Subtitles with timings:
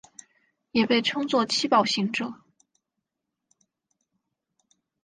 [0.71, 2.33] 也被称作七宝行者。